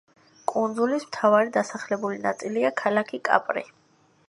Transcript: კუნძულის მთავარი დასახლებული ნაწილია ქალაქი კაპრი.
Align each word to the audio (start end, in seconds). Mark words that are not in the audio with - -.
კუნძულის 0.51 1.05
მთავარი 1.09 1.53
დასახლებული 1.59 2.19
ნაწილია 2.25 2.73
ქალაქი 2.83 3.23
კაპრი. 3.31 3.67